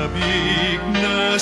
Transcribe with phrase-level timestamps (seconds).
[0.00, 1.36] sabik na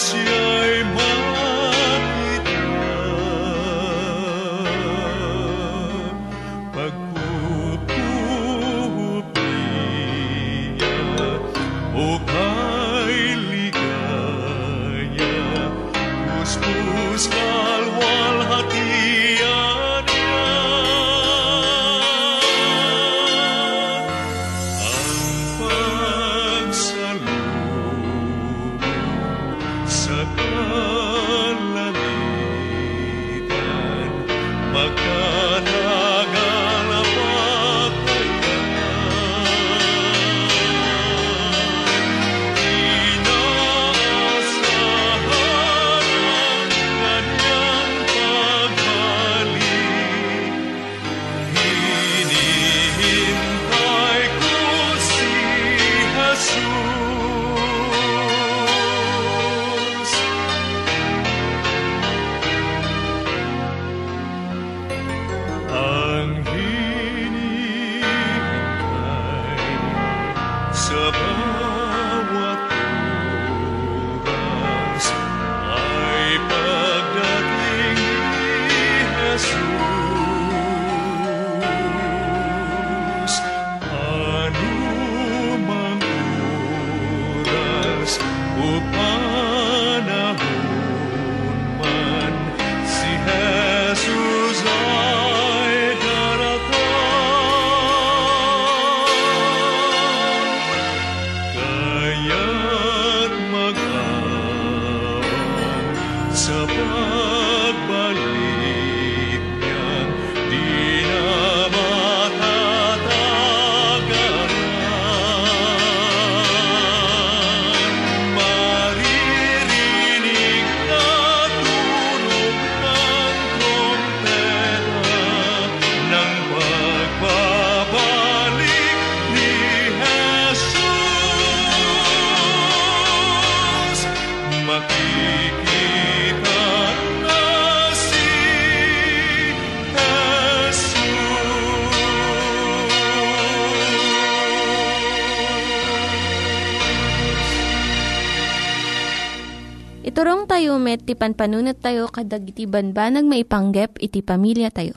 [150.88, 154.96] met, ti panpanunat tayo kadag iti banbanag maipanggep iti pamilya tayo.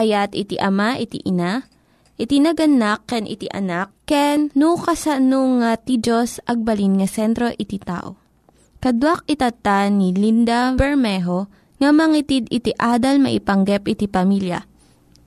[0.00, 1.68] ayat iti ama iti ina,
[2.16, 7.76] iti naganak ken iti anak, ken no, kasano nga ti Diyos agbalin nga sentro iti
[7.76, 8.16] tao.
[8.80, 14.64] Kaduak itata ni Linda Bermejo nga mangitid iti adal maipanggep iti pamilya.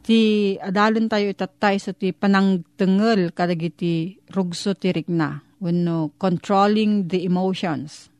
[0.04, 0.19] Ti
[0.60, 8.12] adalon tayo itatay so ti panangtengel kadagiti rugso ti rikna wenno controlling the emotions.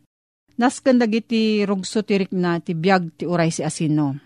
[0.54, 4.18] Nasken dagiti rugso ti rikna ti biag ti uray si asino.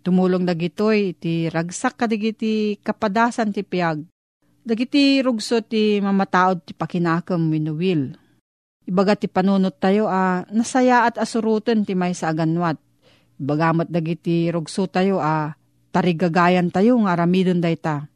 [0.00, 4.00] Tumulong dagitoy ti ragsak kadagiti kapadasan ti piag.
[4.64, 8.16] Dagiti rugso ti mamataod ti pakinakam wenno will
[8.86, 12.78] Ibaga ti panunot tayo, ah, nasaya at asurutan ti may sa aganwat.
[13.36, 15.58] Ibagamat dagiti rugso tayo, ah,
[15.90, 18.06] tarigagayan tayo nga aramidon dayta.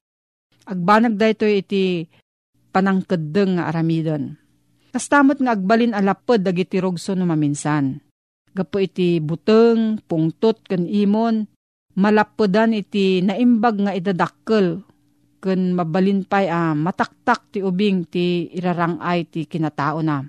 [0.70, 2.06] Agbanag dayto iti
[2.70, 4.38] panangkedeng nga aramidon.
[4.90, 8.02] Kastamot nga agbalin alapod dagiti rugso no maminsan.
[8.50, 11.46] Gapo iti buteng, pungtot, kan imon,
[11.94, 14.82] malapodan iti naimbag nga idadakkel
[15.40, 20.20] ken mabalin pay ah, mataktak ti ubing ti irarangay ti kinatao na.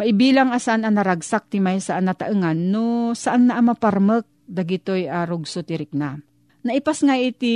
[0.00, 5.62] Maibilang asan ang naragsak ti may saan nataengan no saan na maparmek dagitoy arog so
[5.62, 6.18] tirik na.
[6.66, 7.54] Naipas nga iti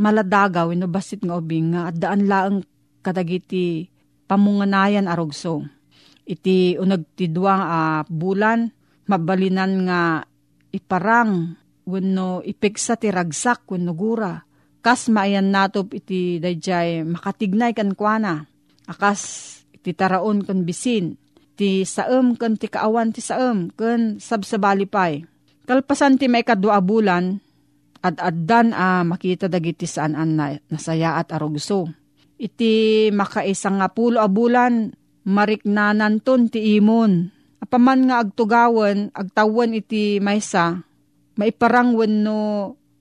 [0.00, 2.64] maladagaw no basit nga ubing nga daan laeng
[3.04, 3.90] kadagiti
[4.30, 5.66] pamunganayan arogso.
[6.22, 8.70] Iti unag ti duwang uh, bulan
[9.10, 10.22] mabalinan nga
[10.70, 11.58] iparang
[11.90, 14.38] wenno ipeksa ti ragsak wenno gura.
[14.78, 18.46] Kas maayan natop iti dayjay makatignay kan kuana.
[18.86, 19.20] Akas
[19.74, 21.18] iti taraon kan bisin
[21.58, 25.26] ti saem ken ti kaawan ti saem ken sabsabali pay.
[25.66, 27.38] Kalpasan ti may kadua bulan,
[28.00, 31.92] at addan a makita dagiti saan an na, nasaya at arugso.
[32.40, 34.96] Iti makaisang nga pulo a bulan,
[35.28, 37.28] mariknanan ton ti imon.
[37.60, 40.80] Apaman nga agtugawan, agtawan iti maysa,
[41.36, 42.40] maiparangwan no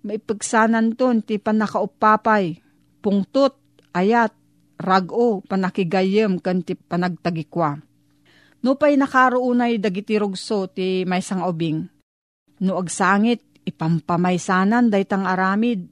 [0.04, 2.60] maipagsanan ton ti panakaupapay,
[3.00, 3.56] pungtot,
[3.96, 4.36] ayat,
[4.76, 7.80] rago, panakigayem, kan ti panagtagikwa.
[8.60, 11.88] No pa'y nakaroonay dagiti rugso ti may sang ubing.
[12.60, 15.88] No agsangit, ipampamaysanan daytang aramid.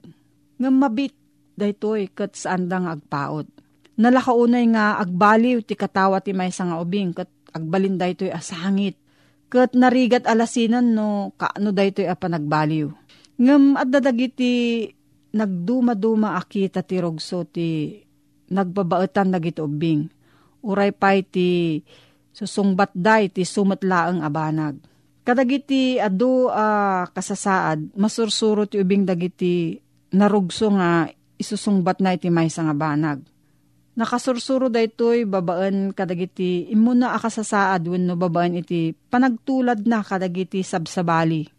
[0.59, 1.15] Nga mabit
[1.57, 3.49] daytoy kat saan dang agpaot.
[3.97, 8.93] Nalakaunay nga agbaliw ti katawa ti may sang ubing kat agbalin daytoy asangit.
[9.49, 12.93] Kat narigat alasinan no kaano daytoy a panagbaliw.
[13.41, 14.85] Ngam at dadagiti
[15.33, 17.97] nagduma-duma akita ti rugso ti
[18.53, 20.05] nagbabaetan dagiti ubing.
[20.61, 21.81] Uray pay ti
[22.37, 24.77] susungbat day ti sumatlaang abanag.
[25.25, 29.75] Kadagiti adu uh, kasasaad, masursuro ti ubing dagiti
[30.15, 33.21] narugso nga isusungbat na iti may nga banag.
[33.97, 41.49] Nakasursuro daytoy babaan kadagiti imuna akasasaad wenno babaan iti panagtulad na kadagiti sabsabali.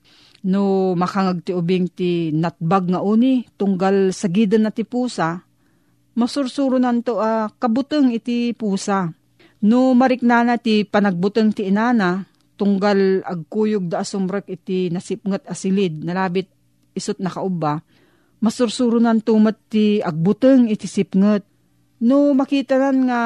[0.47, 5.43] No makangag ti ubing ti natbag nga uni tunggal sagidan na ti pusa,
[6.15, 9.19] masursuro nanto uh, kabuteng iti pusa
[9.59, 12.23] No mariknana ti panagbuteng ti inana,
[12.55, 16.47] tunggal agkuyog da asumrek iti nasipnget asilid, nalabit
[16.95, 17.83] isot nakauba,
[18.39, 21.43] masursurunan tumat ti agbuteng iti sipnget.
[21.99, 23.23] No makita nan nga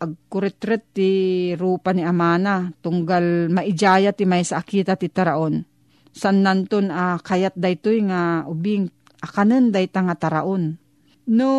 [0.00, 1.10] agkuretret ti
[1.54, 5.62] rupa ni amana, tunggal maijaya ti may sa akita ti taraon.
[6.10, 8.90] San nanton a uh, kayat daytoy nga ubing
[9.22, 10.74] akanen dayta nga taraon.
[11.30, 11.50] No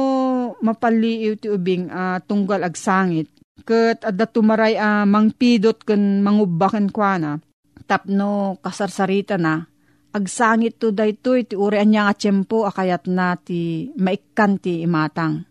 [0.59, 3.31] mapaliiw ti ubing uh, tunggal agsangit,
[3.61, 7.39] Kat adda tumaray a uh, mangpidot ken mangubaken kwa
[7.87, 9.70] Tapno kasarsarita na.
[10.11, 15.47] Agsangit to daytoy ti uri anya nga tiyempo akayat na ti maikkan ti imatang.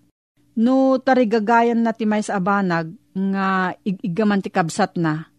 [0.60, 5.32] No tarigagayan na ti may sa abanag nga igigaman ti kabsat na.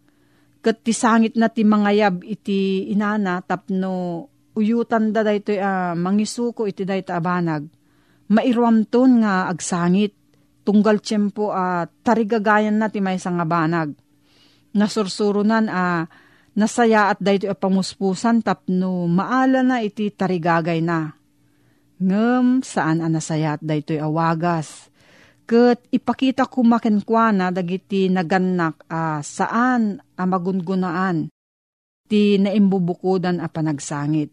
[0.66, 4.26] Kat ti sangit na ti mangayab iti inana tapno
[4.58, 7.70] uyutan da daytoy uh, mangisuko iti dayta abanag.
[8.34, 10.18] Mairuamton nga agsangit
[10.66, 13.94] tunggal tiyempo a uh, tarigagayan na ti may nga banag.
[14.74, 21.16] Nasursurunan a uh, nasaya at dayto a pamuspusan tapno maala na iti tarigagay na.
[22.02, 24.90] Ngem saan a nasaya at dayto awagas.
[25.48, 31.28] Kat ipakita ko makenkwana dagiti naganak a uh, saan a magungunaan
[32.08, 34.32] ti naimbubukudan a panagsangit.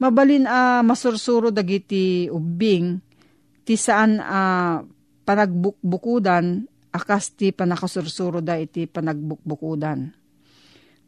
[0.00, 2.96] Mabalin a uh, masursuro dagiti ubing
[3.68, 4.76] ti saan a uh,
[5.28, 10.17] panagbukbukudan, akas ti panakasursuro da iti panagbukbukudan.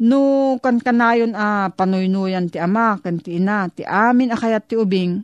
[0.00, 5.20] No kan kanayon a panuynuyan ti ama, kan ti ina, ti amin akayat ti ubing,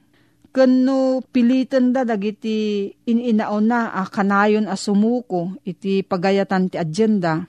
[0.52, 7.48] kan no pilitan da dagiti ininaon na a kanayon a sumuko iti pagayatan ti agenda.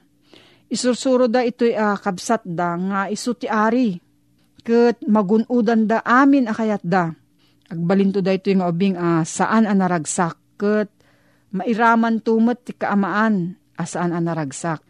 [0.68, 4.00] Isursuro da ito'y a kabsat da nga isu ti ari.
[4.64, 7.12] Kat magunudan da amin akayat da.
[7.72, 10.36] Agbalinto da ito yung ubing ah, saan ang naragsak.
[10.60, 10.92] Kat
[11.56, 14.84] mairaman tumat ti kaamaan asaan ang naragsak.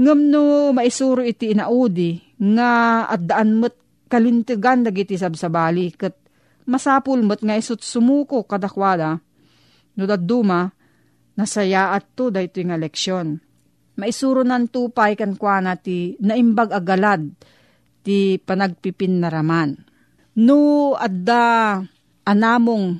[0.00, 2.16] Ngam no maisuro iti inaudi
[2.56, 3.76] nga at daan mo't
[4.08, 6.16] kalintigan dagiti sabsabali kat
[6.68, 9.20] masapul mo't nga isut sumuko kadakwada.
[9.92, 10.72] No daduma,
[11.36, 13.28] nasaya at to dahito yung leksyon.
[14.00, 17.28] Maisuro nan tupay kan kwa ti naimbag agalad
[18.00, 19.76] ti panagpipin naraman.
[20.40, 21.76] No adda
[22.24, 22.96] anamong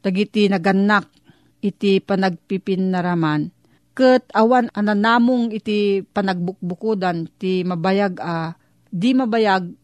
[0.00, 1.12] tagiti naganak
[1.60, 3.52] iti panagpipin naraman,
[4.00, 8.56] ket awan ananamong iti panagbukbukudan ti mabayag a
[8.88, 9.76] di mabayag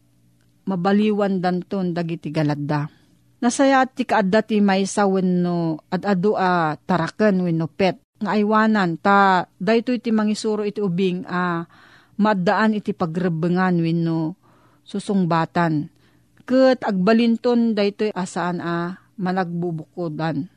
[0.65, 2.89] mabaliwan danton dagiti galadda.
[3.37, 10.01] Nasaya ti kaadda ti maysa wenno adado a taraken wenno pet nga aywanan ta daytoy
[10.01, 11.69] ti mangisuro iti ubing a
[12.17, 14.33] maddaan iti pagrebengan wenno
[14.81, 15.93] susungbatan.
[16.41, 20.56] Ket agbalinton daytoy asaan a managbubukodan.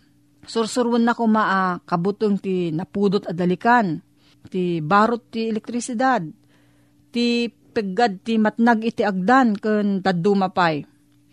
[0.41, 4.01] Sursurwan na ko maa kabutong ti napudot adalikan,
[4.49, 6.25] ti barot ti elektrisidad,
[7.13, 10.83] ti peggad ti matnag iti agdan ken taddu mapay.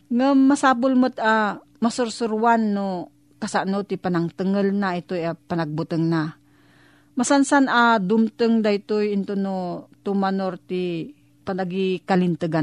[0.08, 6.34] Nga masabol mo't a masursurwan no kasano ti panangtengel na ito a panagbuteng na.
[7.18, 11.98] Masansan a dumteng daytoy into no tumanor ti panagi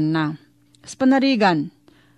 [0.00, 0.32] na.
[0.86, 1.74] Sa panarigan,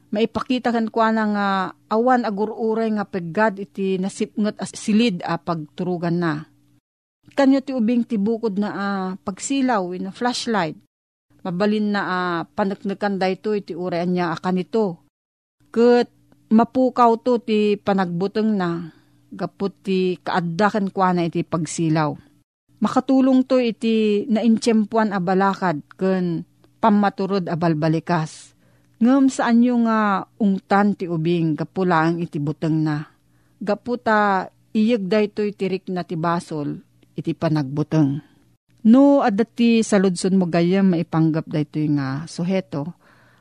[0.08, 1.48] maipakita kan kwa na nga
[1.92, 6.32] awan agururay nga peggad iti nasipngot as silid a pagturugan na.
[7.36, 8.88] Kanyo ti ubing ti bukod na a
[9.20, 10.80] pagsilaw na flashlight.
[11.44, 15.04] Mabalin na a panaknakan dayto iti uray niya a kanito.
[15.68, 16.08] Kat
[16.48, 18.90] mapukaw to ti panagbuteng na
[19.28, 22.16] gapot ti kaaddakan kwa na iti pagsilaw.
[22.80, 26.48] Makatulong to iti naintyempuan a balakad ken
[26.80, 28.47] pamaturod a balbalikas
[28.98, 33.06] Ngem saan yung nga ungtan ti ubing gapulang iti buteng na.
[33.62, 36.82] Gaputa iyag daytoy tirik na ti basol
[37.14, 38.18] iti panagbuteng.
[38.86, 42.94] No adati sa ludson mo gayam maipanggap daytoy nga suheto.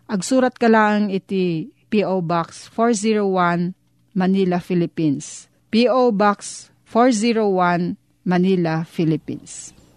[0.05, 2.21] Agsurat ka lang iti P.O.
[2.21, 3.73] Box 401
[4.17, 5.45] Manila, Philippines.
[5.69, 6.09] P.O.
[6.13, 9.76] Box 401 Manila, Philippines.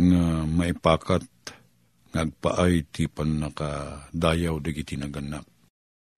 [0.00, 1.24] nga maipakat
[2.10, 5.46] ngagpaay ti panakadayaw dagiti naganak.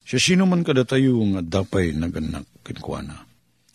[0.03, 3.29] Siya sino man kada tayo nga dapay naganak kinkwana.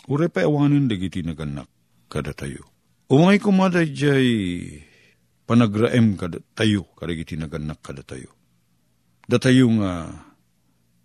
[0.10, 1.70] Ure pa awanan dagiti naganak
[2.10, 2.68] kada tayo.
[3.08, 4.28] Umay kumada jay
[5.48, 8.34] panagraem kada tayo kadagiti naganak kada tayo.
[9.28, 9.92] Datayo nga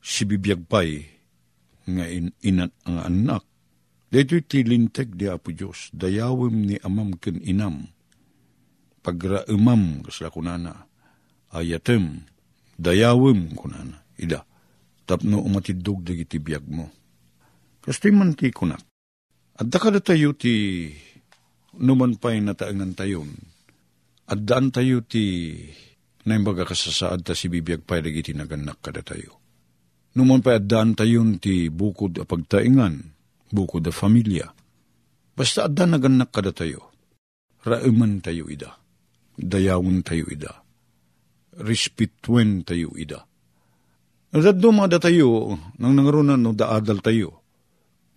[0.02, 0.90] si bibiyagpay
[1.92, 3.44] nga in, inat ang anak.
[4.12, 7.88] Dito tilinteg di Apo Diyos, dayawim ni amam ken inam
[9.02, 10.86] pagraemam kasla kunana.
[11.52, 12.24] Ayatem
[12.78, 14.00] dayawem kunana.
[14.16, 14.46] Ida
[15.04, 16.86] tapno umatidog dagiti biyag mo.
[17.82, 18.80] Kasti man ti kunak.
[19.58, 20.88] Adda kada tayo ti
[21.82, 23.30] numan pa'y nataangan tayon.
[24.30, 25.52] Addaan tayo ti
[26.26, 29.42] naimbaga kasasaad ta si bibiyag pa'y dagiti naganak kada tayo
[30.14, 32.94] numan pa'y addaan tayon ti bukod a pagtaingan
[33.50, 34.52] bukod a familia
[35.34, 36.92] basta addaan naganak kada tayo
[37.66, 38.78] raiman tayo ida
[39.36, 40.62] dayawon tayo ida.
[41.56, 43.24] Respetuen tayo ida.
[44.32, 47.44] Nadaddo mga da tayo, nang nangarunan no daadal tayo,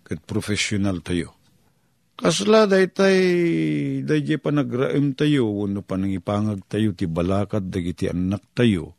[0.00, 1.36] kat professional tayo.
[2.16, 3.20] Kasla daytay
[4.00, 8.96] dayjay panagraem tayo wenno panangipangag tayo ti balakad dagiti anak tayo.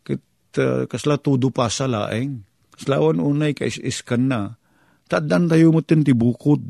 [0.00, 0.24] Ket
[0.56, 2.40] uh, kasla tudo pa sa laeng.
[2.72, 4.56] Kaslawan unay kais-iskan na.
[5.04, 6.64] Taddan tayo mo ti bukod.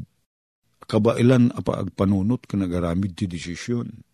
[0.90, 4.05] Kabailan apa agpanunot ka nagaramid ti desisyon.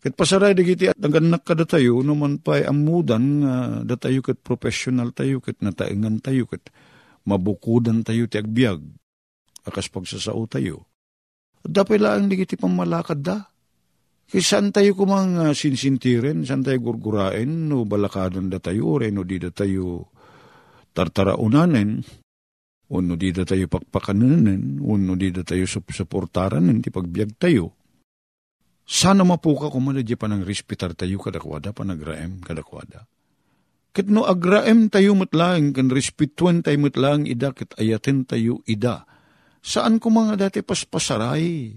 [0.00, 5.12] Ket pasaray dagiti at naganak ka tayo naman pa amudan nga uh, datayo ket professional
[5.12, 6.72] tayo ket nataengan tayo ket
[7.28, 8.80] mabukudan tayo ti agbyag
[9.68, 10.88] akas pagsasao tayo.
[11.60, 13.44] Dapay lang di kiti pamalakad da.
[14.30, 19.20] Kaya saan tayo kumang uh, sinsintirin, saan tayo gurgurain, no balakadon da tayo, ore no
[19.20, 20.16] di da tayo
[20.96, 22.00] tartaraunanen,
[22.88, 27.79] o no di da tayo pakpakanunen, o no di da tayo suportaran, ti pagbiag tayo.
[28.90, 33.06] Sana mapuka kumana di pa ng respetar tayo kadakwada, panagraem kadakwada.
[33.94, 39.06] Ket no agraem tayo matlang, kan respetuan tayo matlang ida, ket ayaten tayo ida
[39.60, 41.76] Saan ko mga dati paspasaray,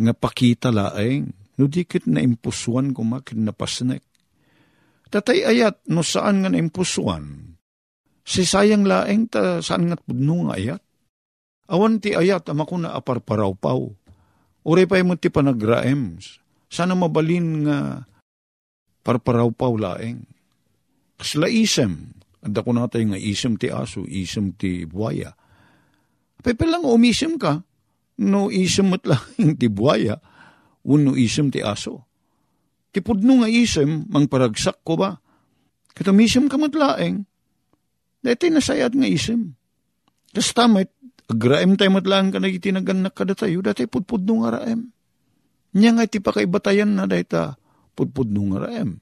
[0.00, 1.28] nga pakita laeng,
[1.60, 4.00] no dikit na impusuan ko makin na pasnek.
[5.12, 7.54] Tatay ayat, no saan nga na impusuan,
[8.24, 10.82] si sayang laeng ta saan nga pudno nga ayat.
[11.70, 13.99] Awan ti ayat, ama ko na aparparaw-paw.
[14.66, 16.20] Ure pa mo ti panagraem,
[16.68, 17.78] sana mabalin nga
[19.00, 20.20] parparaw-paw laeng.
[21.16, 22.12] Kasla isem,
[22.44, 25.32] anda ko natay nga isem ti aso, isem ti buaya
[26.40, 27.60] Pepe lang umisim ka,
[28.24, 29.20] no isim mo't lang
[29.60, 30.16] ti buaya,
[30.88, 32.08] uno isim ti aso.
[32.90, 35.20] Ti pudno nga isim, mang paragsak ko ba?
[35.92, 37.28] Katumisim ka mo't laeng,
[38.24, 39.52] dati nasayat nga isim.
[40.32, 40.88] Kas tamit,
[41.30, 44.90] agraem tayo mo't lang ka nagitinagan kada tayo, dati pudpudno nga raem.
[45.78, 47.54] Nya nga iti pakaibatayan na dayta,
[47.94, 48.98] pudpudno nga raem.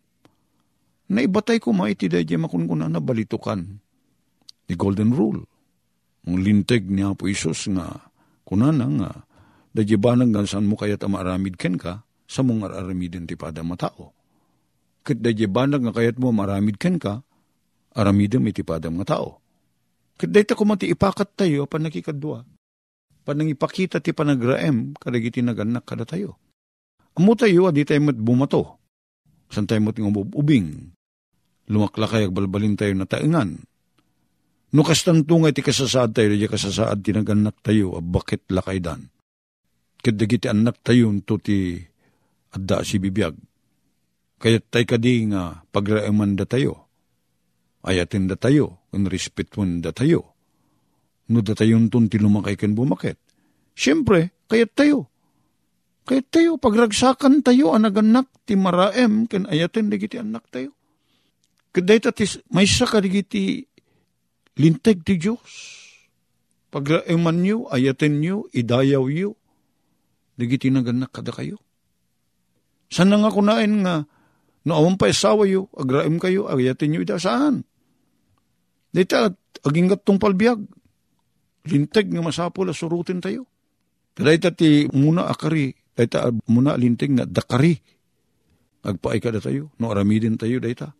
[1.08, 3.64] Naibatay ko ma iti dayjay makunkuna na balitukan.
[4.68, 5.48] The golden rule
[6.28, 8.12] ang linteg niya po Isos nga,
[8.44, 9.10] kunana nga,
[9.72, 14.12] dajibanang gansan mo kayat maaramid ken ka, sa mong aramidin ti pada matao.
[15.00, 17.24] Kat dajibanag nga kayat mo maramid ken ka,
[17.96, 19.08] aramidin iti pada mga
[20.18, 20.26] tao.
[20.26, 22.42] Kat dayta ko mati ipakat tayo, panakikadwa.
[23.22, 26.40] Panang ipakita ti panagraem, kadagiti naganak kada tayo.
[27.14, 28.82] Amo tayo, adi tayo mat bumato.
[29.52, 29.94] San tayo mat
[30.34, 30.90] ubing.
[31.68, 33.60] Lumaklakay agbalbalin tayo na taingan
[34.68, 39.08] No tungay ti kasasaad tayo, di kasasaad tinaganak tayo, bakit lakay dan.
[40.04, 41.80] Kadagiti anak tayo, to ti
[42.52, 43.32] adda si bibiyag.
[44.38, 46.84] Kaya tay kadi nga pagraiman da tayo.
[47.80, 50.34] Ayatin da tayo, kung respetuan da tayo.
[51.28, 53.20] No da tayo tun ti lumakay kan bumakit.
[53.76, 55.06] Siyempre, kayat tayo.
[56.08, 60.72] Kayat tayo, pagragsakan tayo, anaganak ti maraem, ken ayatin digiti anak tayo.
[61.68, 63.68] Kaday tatis, may sa kadigiti
[64.58, 65.52] Linteg ti Diyos.
[66.72, 69.36] Pagraiman nyo, ayaten nyo, idayaw nyo.
[70.34, 71.60] Digiti naganak kada kayo.
[72.88, 74.08] Saan nga kunain nga,
[74.64, 77.68] no awan pa isawa yo, agraim kayo, ayaten nyo, ida saan?
[78.98, 79.30] Dita,
[79.62, 80.58] aging tong palbiag.
[81.70, 83.46] Linteg nga masapol, surutin tayo.
[84.18, 87.78] Kada ti muna akari, dita muna linteg nga dakari.
[88.82, 90.90] Agpaay kada tayo, no aramidin tayo, dita.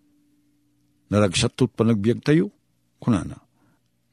[1.10, 2.54] Naragsatot pa nagbiag tayo,
[3.02, 3.34] kunana.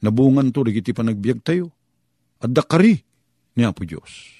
[0.01, 1.69] Nabungan to, digiti pa nagbiag tayo.
[2.41, 2.97] At dakari
[3.53, 4.33] niya po Diyos.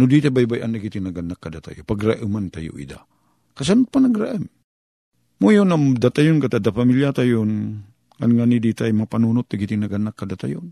[0.00, 1.84] No di ta baybayan nagiti naganak kada tayo.
[1.84, 3.04] Pagraiman tayo ida.
[3.52, 4.48] Kasan pa nagraim?
[5.44, 7.84] Muyo nam datayon kata da pamilya tayon.
[8.20, 10.68] An nga ni di tayo mapanunot digiti naganak kada tayon.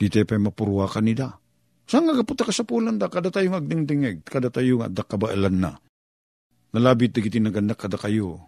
[0.00, 1.28] Di tayo pa mapurwakan nida.
[1.84, 5.56] Saan nga kaputa ka sa pulan da, kada tayo agdingdingeg, kada tayo nga da kabailan
[5.60, 5.76] na.
[6.72, 8.40] Nalabit digiti naganak kada kayo,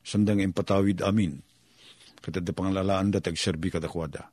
[0.00, 1.44] sandang empatawid amin
[2.20, 4.28] Katad panglalaan da tagserbi kadakwada.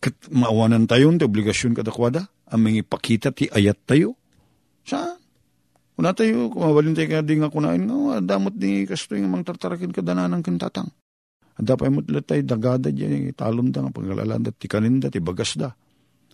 [0.00, 4.20] Kat maawanan tayo ti obligasyon kadakwada, mga ipakita ti ayat tayo.
[4.84, 5.16] Saan?
[5.96, 10.36] Kuna tayo, kumabalin tayo kadi nga kunain nga, damot ni kasto yung mang tartarakin kadanan
[10.36, 10.92] ng kintatang.
[11.54, 15.54] At dapat mo tayo dagada dyan, talon da nga paglalaan da, ti kaninda, ti bagas
[15.54, 15.70] da.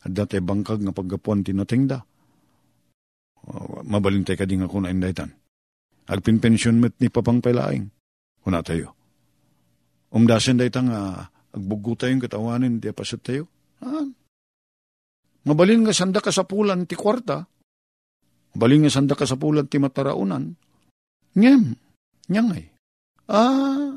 [0.01, 2.01] At dati bangkag nga paggapuan ti nating da.
[3.45, 5.31] Uh, mabalin tayo kadi nga kunain da itan.
[6.09, 7.85] Agpinpensyon met ni papang palaing.
[8.41, 8.97] Kuna tayo.
[10.11, 11.21] Umdasin da itang uh,
[11.53, 13.45] agbugo tayong katawanin, di pasat tayo.
[13.85, 14.07] Ah.
[15.41, 17.41] Mabalin nga sanda ka sa pulan ti kwarta,
[18.53, 20.53] mabalin nga sanda ka sa pulan ti mataraunan,
[21.33, 21.73] ngem,
[22.29, 22.69] nyangay.
[23.25, 23.97] Ah,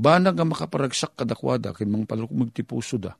[0.00, 3.12] banag nga makaparagsak kadakwada, kin mga palukmag ti puso da.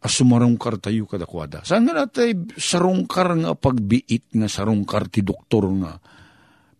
[0.00, 1.60] As sumarungkar tayo kadakwada.
[1.60, 6.00] Saan nga natay sarungkar nga pagbiit nga sarungkar ti doktor nga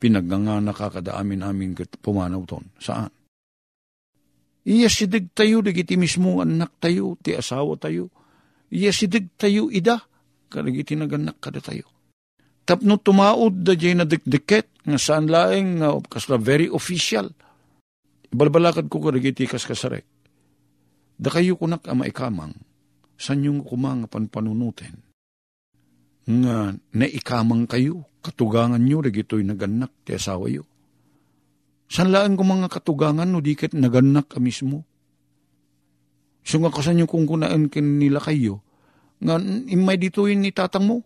[0.00, 2.64] pinaganga nakakada amin amin pumanaw ton.
[2.80, 3.12] Saan?
[4.64, 8.12] Iya sidig tayo, digiti mismo anak tayo, ti asawa tayo.
[8.70, 9.98] Yesidig tayo ida,
[10.46, 11.88] karigiti naganak kada tayo.
[12.62, 17.32] Tapno tumaod da jay na dikdiket, nga saan laeng nga kasla very official.
[18.30, 20.06] Ibalbalakad ko karigiti kas kasarek.
[21.20, 22.54] Da kayo kunak ama ikamang,
[23.18, 24.96] san yung kumang panpanunutin.
[26.30, 30.64] Nga naikamang kayo, katugangan nyo, rigito'y naganak, ti asawa yo.
[31.90, 34.86] San laan ko mga katugangan, no dikit naganak ka mismo.
[36.46, 38.64] So nga kasan yung kung kunaan kin nila kayo,
[39.20, 40.96] nga imay dito ni tatang mo.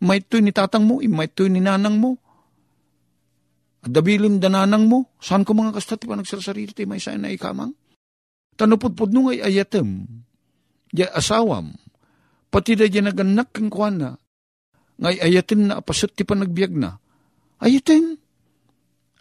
[0.00, 2.20] May ito'y ni tatang mo, imay ito'y ni nanang mo.
[3.86, 7.70] Dabilin dananang mo, saan ko mga kastat pa nagsasarili ti may saan na ikamang?
[8.58, 10.02] Tanupudpud nung ay ayatem,
[10.90, 11.70] ya asawam,
[12.50, 14.18] pati da dyan naganak kang kuana,
[14.98, 16.98] ngay ayatin na apasat ti panagbiag na,
[17.62, 18.16] ayatin,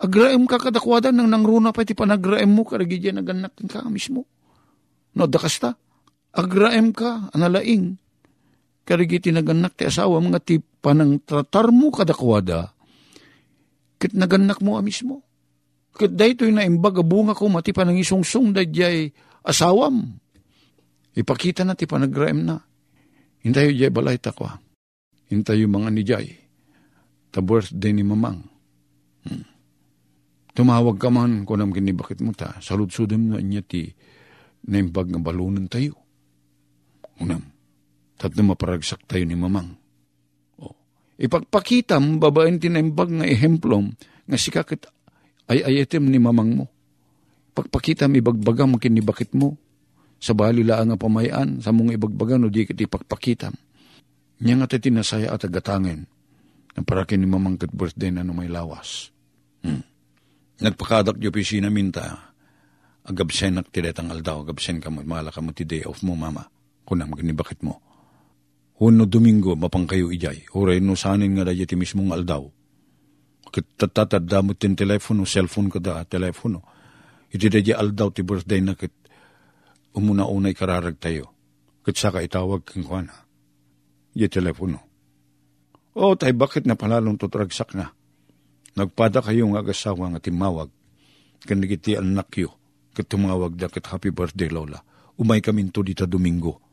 [0.01, 4.25] agraem ka kadakwada nang nangruna pa ti panagraem mo, karagi dyan naganak ka mismo.
[5.13, 5.75] No, dakasta,
[6.31, 7.99] agraem ka, analaing,
[8.87, 12.74] karigi tinaganak ti asawa mga ti panang tratar mo kadakwada,
[14.05, 15.25] kit naganak mo mismo.
[15.97, 19.09] Kit daytoy na imbag bunga ko mati panang isungsung da jay
[19.41, 20.21] asawam.
[21.17, 22.61] Ipakita na ti panagraem na.
[23.41, 24.61] Hintayo jay balay takwa.
[25.33, 26.27] Hintayo mga ni jay.
[27.33, 28.45] Ta birthday ni mamang.
[29.25, 29.45] Hmm.
[30.53, 32.61] Tumawag ka man kung nam kinibakit mo ta.
[32.61, 33.89] Saludsudem na niya ti
[34.69, 35.97] na imbag nga balunan tayo.
[37.17, 37.41] Unam.
[38.21, 39.73] Tat na maparagsak tayo ni mamang.
[41.15, 41.19] O.
[41.19, 43.95] Ipagpakitam, babaen tinaimbag nga ehemplom,
[44.27, 44.91] nga sikakit
[45.47, 46.65] ay ayatem ni mamang mo.
[47.55, 49.55] Pagpakitam, ibagbaga mo kinibakit mo.
[50.19, 53.55] Sa balila nga pamayan, sa mong ibagbagan, o di kit ipagpakitam.
[54.43, 56.03] Niya nga tinasaya at agatangin,
[56.75, 59.15] na para ni mamang kat birthday na no may lawas.
[59.63, 59.79] Hmm.
[60.59, 62.35] Nagpakadak di opisina minta,
[63.07, 66.43] agabsen nak tiretang aldaw, agabsen ka mo, mahala ka mo ti day off mo, mama.
[66.83, 67.84] Kunam, ganibakit mo.
[68.75, 70.51] Huno Domingo, mapang kayo ijay.
[70.51, 72.43] Uray no sanin nga radya ti mismong aldaw.
[73.47, 76.59] Kitatatad damot tin telepono, cellphone ka da, telepono.
[77.31, 78.91] Iti radya aldaw ti birthday na kit
[79.95, 81.31] umuna-unay kararag tayo.
[81.87, 83.15] Kit saka itawag kang kwa na.
[84.11, 84.83] Di telepono.
[85.95, 87.95] O, tay bakit na palalong tutragsak na?
[88.75, 90.67] Nagpada kayo nga agasawa nga timawag.
[91.47, 92.51] Kanigiti anak yo.
[92.91, 94.83] Kit tumawag da kit happy birthday, Lola.
[95.15, 96.64] Umay kami to dita Domingo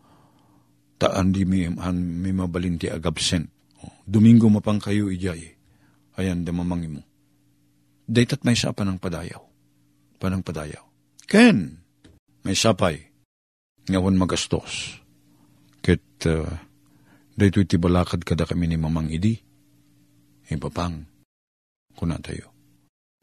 [1.02, 3.50] taan di mi, an, mi mabalinti agabsen.
[4.06, 5.42] Domingo mapang kayo ijay.
[6.22, 7.02] Ayan, damamangi mo.
[8.06, 9.42] Daytat may sapa ng padayaw.
[10.22, 10.86] Panang padayaw.
[11.26, 11.82] Ken,
[12.46, 13.02] may sapay.
[13.90, 15.02] Ngawan magastos.
[15.82, 16.46] Ket, uh,
[17.34, 19.34] dayto iti balakad kada kami ni mamang idi.
[20.46, 21.02] Ipapang,
[21.98, 22.54] kuna tayo.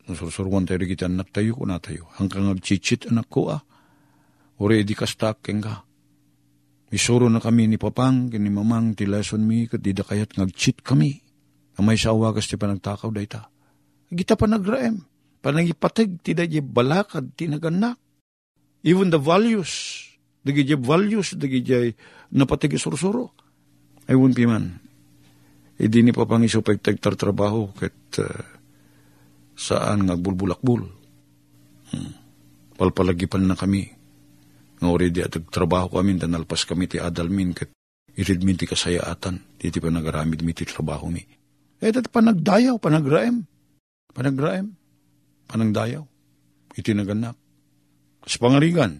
[0.03, 2.11] Sursurwan tayo kita anak tayo, kuna tayo.
[2.19, 3.61] Hanggang agchichit anak ko ah.
[4.59, 5.87] Ore di kastak ka
[6.89, 10.81] Isuro na kami ni Papang, kini Mamang, ti lesson mi, kat di da kayat ngag-cheat
[10.81, 11.21] kami.
[11.77, 13.45] Amay sa awagas ti panagtakaw dayta.
[14.09, 14.97] Gita pa nagraem.
[15.39, 18.01] Panangipatig, ti da balakad, ti naganak.
[18.81, 20.01] Even the values,
[20.41, 21.93] dagi jay values, dagi jay
[22.33, 23.37] napatig sursuro.
[24.09, 24.81] Ay wun piman.
[25.77, 28.43] Idi ni Papang isupag tagtartrabaho, kat uh,
[29.53, 30.81] saan ngagbulbulakbul.
[31.93, 32.13] Hmm.
[32.79, 33.98] Palpalagipan na kami
[34.79, 37.69] nga already at trabaho kami, tanalpas kami ti adalmin, kat
[38.15, 41.23] irid min ti kasayaatan, ti ti panagaramid mi ti trabaho mi.
[41.79, 43.43] Eh, tat panagdayaw, panagraem,
[44.11, 44.67] panagraem,
[45.47, 46.03] panagdayaw,
[46.75, 47.35] iti naganak.
[48.27, 48.99] Sa pangarigan,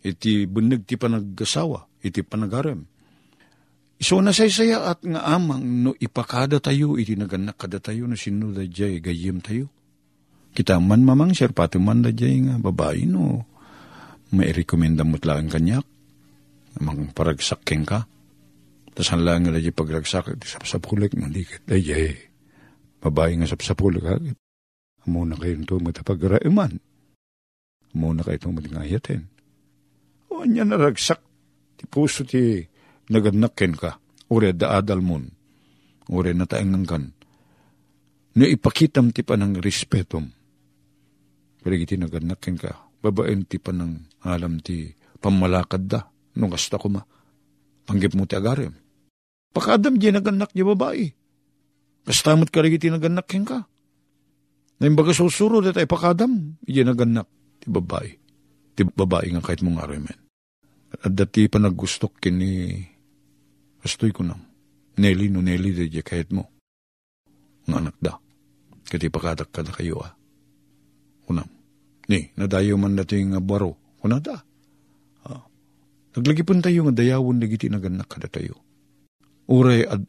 [0.00, 2.88] iti bunag ti panagasawa, iti panagarem.
[3.96, 8.52] Iso na saya at nga amang no ipakada tayo, iti naganak kada tayo no sino
[8.52, 9.72] da jay gayim tayo.
[10.52, 13.44] Kita man mamang sir, pati man da jay nga babae no
[14.34, 15.86] may rekomenda mo lang kanyak,
[16.82, 18.08] mang paragsaking ka.
[18.96, 22.08] Tapos ang lang nga pagragsak, di sapsapulik, nandikit, ay jay,
[22.98, 24.16] babae nga sapsapulik ha,
[25.06, 26.80] muna kayo ito matapagraiman.
[27.92, 29.22] Muna kayo ito matingayatin.
[30.32, 31.20] O niya naragsak,
[31.76, 32.64] ti puso ti
[33.12, 34.00] naganakin ka,
[34.32, 35.24] ure daadal mon,
[36.10, 37.04] ure nataengang kan.
[38.36, 40.28] No ipakitam ti pa ng respetom.
[41.60, 44.90] Pero iti naganakin ka, babaen ti pa ng alam ti
[45.22, 46.00] pamalakad da,
[46.34, 47.02] nung kasta ko ma.
[47.86, 48.74] Panggip mo ti agarim.
[49.54, 51.06] Pakadam di naganak di babae.
[52.02, 53.58] Kastamot ka rin ti naganak ka.
[54.76, 57.30] Na baga susuro da tayo pakadam, di naganak
[57.62, 58.10] ti babae.
[58.76, 60.18] Ti babae nga kahit mong arimen.
[61.00, 62.82] At dati pa naggustok kini
[63.80, 64.42] kastoy ko nam.
[64.98, 66.44] Nelly no Nelly di kahit mo.
[67.70, 68.18] Nga anak da.
[68.86, 70.14] Kati pakadak ka na kayo ah.
[71.26, 71.55] Kunam.
[72.06, 74.38] Ni, nadayo man nating baro kunada.
[75.26, 75.42] Uh,
[76.14, 78.62] Naglagipon tayo nga dayawon dagiti naganak kada tayo.
[79.50, 80.06] Uray ad,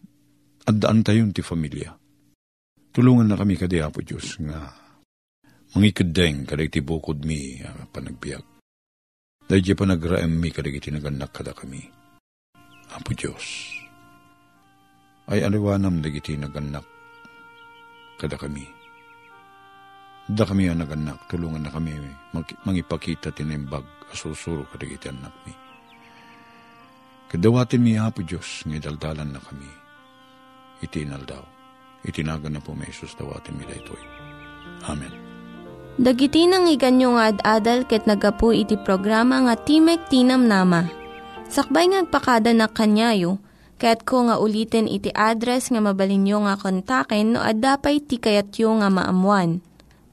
[0.69, 1.93] addaan tayo ti familia.
[2.93, 4.73] Tulungan na kami kadi Apo Diyos nga
[5.73, 8.45] mangikadeng kada iti bukod mi uh, panagbiag.
[9.47, 11.81] Dahil pa nagraem mi kada iti naganak kada kami.
[12.87, 13.73] Apo Diyos,
[15.27, 16.87] ay aliwanam dagiti naganak
[18.15, 18.63] kada kami.
[20.27, 21.95] Da kami ang naganak, tulungan na kami
[22.35, 25.55] mag- mangipakita tinimbag asusuro kadagiti anak mi.
[27.31, 29.71] Kadawatin mi Apo Diyos, nga daldalan na kami.
[30.83, 31.43] Itinal daw.
[32.03, 33.99] Itinagan na po may Jesus dawatin mi daytoy.
[34.87, 35.11] Amen.
[35.97, 40.85] Dagiti nang iganyo nga ad-adal ket nagapu iti programa nga Timek Tinam Nama.
[41.49, 43.41] Sakbay ngagpakada na kanyayo,
[43.81, 49.63] ket ko nga ulitin iti address nga mabalinyo nga kontaken no ad-dapay tikayatyo nga maamuan.